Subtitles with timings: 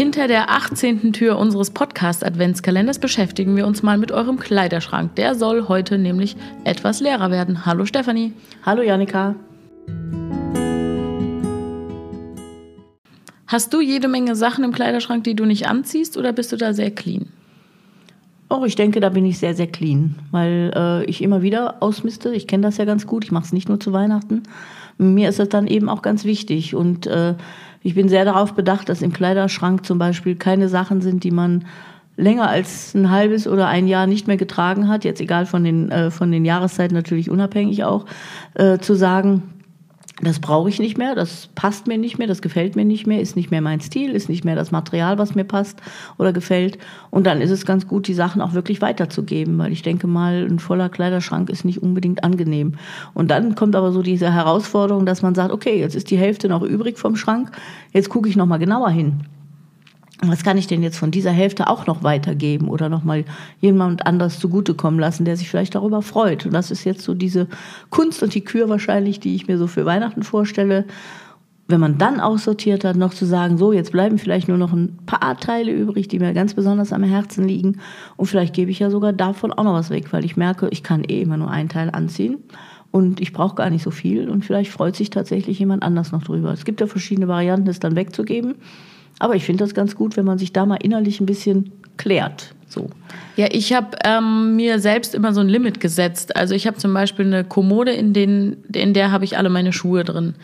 [0.00, 1.12] Hinter der 18.
[1.12, 5.14] Tür unseres Podcast-Adventskalenders beschäftigen wir uns mal mit eurem Kleiderschrank.
[5.16, 7.66] Der soll heute nämlich etwas leerer werden.
[7.66, 8.32] Hallo Stefanie.
[8.64, 9.34] Hallo Janika.
[13.46, 16.72] Hast du jede Menge Sachen im Kleiderschrank, die du nicht anziehst oder bist du da
[16.72, 17.26] sehr clean?
[18.48, 22.34] Oh, ich denke, da bin ich sehr, sehr clean, weil äh, ich immer wieder ausmiste.
[22.34, 23.24] Ich kenne das ja ganz gut.
[23.24, 24.44] Ich mache es nicht nur zu Weihnachten.
[24.96, 26.74] Mir ist das dann eben auch ganz wichtig.
[26.74, 27.34] Und äh,
[27.82, 31.64] ich bin sehr darauf bedacht, dass im Kleiderschrank zum Beispiel keine Sachen sind, die man
[32.16, 35.90] länger als ein halbes oder ein Jahr nicht mehr getragen hat, jetzt egal von den,
[35.90, 38.04] äh, von den Jahreszeiten natürlich unabhängig auch,
[38.54, 39.42] äh, zu sagen,
[40.22, 43.20] das brauche ich nicht mehr, das passt mir nicht mehr, das gefällt mir nicht mehr,
[43.20, 45.80] ist nicht mehr mein Stil, ist nicht mehr das Material, was mir passt
[46.18, 46.78] oder gefällt.
[47.10, 50.46] Und dann ist es ganz gut, die Sachen auch wirklich weiterzugeben, weil ich denke mal,
[50.48, 52.74] ein voller Kleiderschrank ist nicht unbedingt angenehm.
[53.14, 56.48] Und dann kommt aber so diese Herausforderung, dass man sagt, okay, jetzt ist die Hälfte
[56.48, 57.52] noch übrig vom Schrank,
[57.92, 59.22] jetzt gucke ich noch mal genauer hin
[60.22, 63.24] was kann ich denn jetzt von dieser Hälfte auch noch weitergeben oder nochmal
[63.60, 66.44] jemand anders zugutekommen lassen, der sich vielleicht darüber freut.
[66.44, 67.46] Und das ist jetzt so diese
[67.88, 70.84] Kunst und die Kür wahrscheinlich, die ich mir so für Weihnachten vorstelle.
[71.68, 74.98] Wenn man dann aussortiert hat, noch zu sagen, so, jetzt bleiben vielleicht nur noch ein
[75.06, 77.78] paar Teile übrig, die mir ganz besonders am Herzen liegen.
[78.16, 80.82] Und vielleicht gebe ich ja sogar davon auch noch was weg, weil ich merke, ich
[80.82, 82.38] kann eh immer nur einen Teil anziehen.
[82.90, 84.28] Und ich brauche gar nicht so viel.
[84.28, 86.52] Und vielleicht freut sich tatsächlich jemand anders noch drüber.
[86.52, 88.56] Es gibt ja verschiedene Varianten, es dann wegzugeben.
[89.20, 92.54] Aber ich finde das ganz gut, wenn man sich da mal innerlich ein bisschen klärt.
[92.66, 92.88] So.
[93.36, 96.34] Ja, ich habe ähm, mir selbst immer so ein Limit gesetzt.
[96.36, 99.72] Also ich habe zum Beispiel eine Kommode, in, den, in der habe ich alle meine
[99.72, 100.34] Schuhe drin.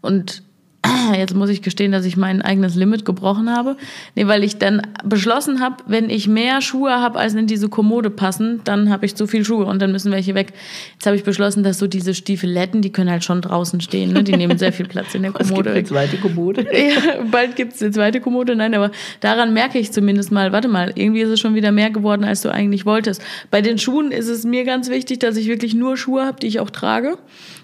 [0.00, 0.42] Und
[1.16, 3.76] jetzt muss ich gestehen, dass ich mein eigenes Limit gebrochen habe.
[4.14, 8.10] Nee, weil ich dann beschlossen habe, wenn ich mehr Schuhe habe, als in diese Kommode
[8.10, 10.52] passen, dann habe ich zu viel Schuhe und dann müssen welche weg.
[10.94, 14.12] Jetzt habe ich beschlossen, dass so diese Stiefeletten, die können halt schon draußen stehen.
[14.12, 14.24] Ne?
[14.24, 15.52] Die nehmen sehr viel Platz in der Kommode.
[15.72, 16.66] Es gibt eine zweite Kommode.
[16.72, 18.56] Ja, bald gibt es eine zweite Kommode.
[18.56, 21.90] Nein, aber daran merke ich zumindest mal, warte mal, irgendwie ist es schon wieder mehr
[21.90, 23.22] geworden, als du eigentlich wolltest.
[23.50, 26.48] Bei den Schuhen ist es mir ganz wichtig, dass ich wirklich nur Schuhe habe, die
[26.48, 27.18] ich auch trage.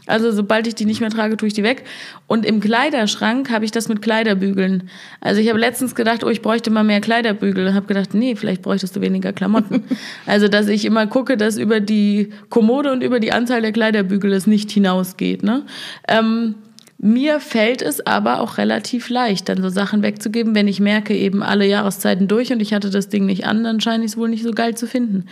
[0.08, 1.84] Also sobald ich die nicht mehr trage, tue ich die weg.
[2.26, 4.88] Und im Kleiderschrank habe ich das mit Kleiderbügeln.
[5.20, 7.74] Also ich habe letztens gedacht, oh, ich bräuchte mal mehr Kleiderbügel.
[7.74, 9.84] Habe gedacht, nee, vielleicht bräuchtest du weniger Klamotten.
[10.26, 14.32] also dass ich immer gucke, dass über die Kommode und über die Anzahl der Kleiderbügel
[14.32, 15.42] es nicht hinausgeht.
[15.42, 15.64] Ne?
[16.08, 16.56] Ähm,
[17.00, 21.44] mir fällt es aber auch relativ leicht, dann so Sachen wegzugeben, wenn ich merke, eben
[21.44, 24.28] alle Jahreszeiten durch und ich hatte das Ding nicht an, dann scheine ich es wohl
[24.28, 25.26] nicht so geil zu finden.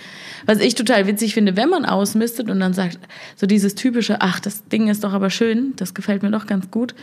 [0.47, 3.01] Was ich total witzig finde, wenn man ausmistet und dann sagt,
[3.35, 6.71] so dieses typische, ach, das Ding ist doch aber schön, das gefällt mir doch ganz
[6.71, 6.95] gut,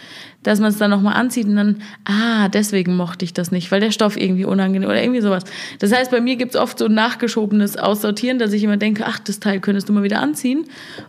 [0.43, 3.81] dass man es dann nochmal anzieht und dann, ah, deswegen mochte ich das nicht, weil
[3.81, 5.43] der Stoff irgendwie unangenehm oder irgendwie sowas.
[5.79, 9.03] Das heißt, bei mir gibt es oft so ein nachgeschobenes Aussortieren, dass ich immer denke,
[9.05, 10.63] ach, das Teil könntest du mal wieder anziehen.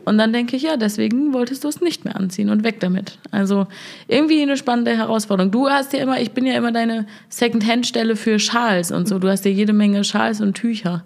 [0.05, 3.19] Und dann denke ich, ja, deswegen wolltest du es nicht mehr anziehen und weg damit.
[3.31, 3.67] Also also
[4.09, 5.51] irgendwie eine spannende Herausforderung.
[5.51, 9.19] Du hast ja immer, ich bin ja immer deine Second-Hand-Stelle für Schals und so.
[9.19, 11.05] Du hast ja jede Menge Schals und Tücher.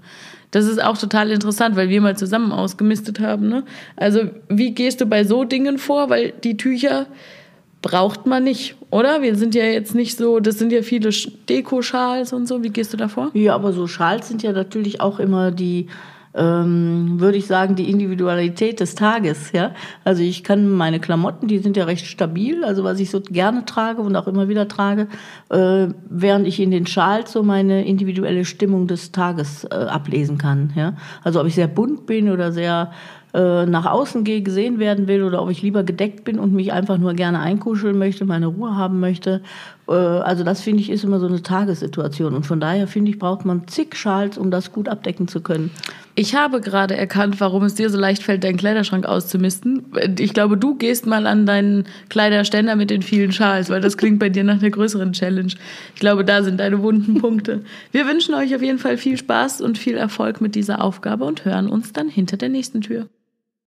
[0.50, 3.48] Das ist auch total interessant, weil wir mal zusammen ausgemistet haben.
[3.48, 3.65] Ne?
[3.97, 6.09] Also wie gehst du bei so Dingen vor?
[6.09, 7.06] Weil die Tücher
[7.82, 9.21] braucht man nicht, oder?
[9.22, 11.10] Wir sind ja jetzt nicht so, das sind ja viele
[11.48, 12.62] Deko-Schals und so.
[12.62, 13.31] Wie gehst du da vor?
[13.34, 15.88] Ja, aber so Schals sind ja natürlich auch immer die
[16.34, 19.53] ähm, würde ich sagen, die Individualität des Tages.
[19.53, 19.72] Ja?
[20.05, 23.65] Also ich kann meine Klamotten, die sind ja recht stabil, also was ich so gerne
[23.65, 25.09] trage und auch immer wieder trage,
[25.50, 30.72] äh, während ich in den Schals so meine individuelle Stimmung des Tages äh, ablesen kann.
[30.77, 30.94] Ja?
[31.25, 32.93] Also ob ich sehr bunt bin oder sehr
[33.34, 36.72] äh, nach außen gehe, gesehen werden will oder ob ich lieber gedeckt bin und mich
[36.72, 39.43] einfach nur gerne einkuscheln möchte, meine Ruhe haben möchte.
[39.87, 43.19] Äh, also das finde ich ist immer so eine Tagessituation und von daher finde ich
[43.19, 45.71] braucht man zig Schals, um das gut abdecken zu können.
[46.15, 49.84] Ich habe gerade erkannt, warum es dir so leicht fällt, deinen Kleiderschrank auszumisten.
[50.19, 54.19] Ich glaube, du gehst mal an deinen Kleiderständer mit den vielen Schals, weil das klingt
[54.19, 55.53] bei dir nach einer größeren Challenge.
[55.95, 57.62] Ich glaube, da sind deine wunden Punkte.
[57.93, 61.45] Wir wünschen euch auf jeden Fall viel Spaß und viel Erfolg mit dieser Aufgabe und
[61.45, 63.06] hören uns dann hinter der nächsten Tür.